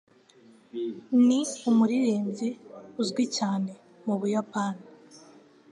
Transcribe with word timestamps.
Ni 1.25 1.39
umuririmbyi 1.69 2.49
uzwi 3.01 3.23
cyane 3.37 3.71
mu 4.05 4.15
Buyapani. 4.19 4.83